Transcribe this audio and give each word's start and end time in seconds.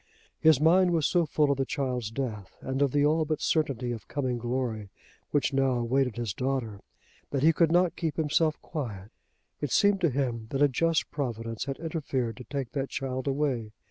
His 0.39 0.59
mind 0.59 0.93
was 0.93 1.05
so 1.05 1.27
full 1.27 1.51
of 1.51 1.59
the 1.59 1.63
child's 1.67 2.09
death 2.09 2.57
and 2.59 2.81
of 2.81 2.91
the 2.91 3.05
all 3.05 3.23
but 3.23 3.39
certainty 3.39 3.91
of 3.91 4.07
coming 4.07 4.39
glory 4.39 4.89
which 5.29 5.53
now 5.53 5.73
awaited 5.73 6.15
his 6.15 6.33
daughter, 6.33 6.79
that 7.29 7.43
he 7.43 7.53
could 7.53 7.71
not 7.71 7.95
keep 7.95 8.15
himself 8.17 8.59
quiet. 8.63 9.11
It 9.61 9.69
seemed 9.71 10.01
to 10.01 10.09
him 10.09 10.47
that 10.49 10.63
a 10.63 10.67
just 10.67 11.11
Providence 11.11 11.65
had 11.65 11.77
interfered 11.77 12.35
to 12.37 12.43
take 12.45 12.71
that 12.71 12.89
child 12.89 13.27
away. 13.27 13.73